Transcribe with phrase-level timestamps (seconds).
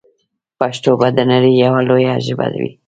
[0.59, 2.69] پښتو به د نړۍ یوه لویه ژبه وي.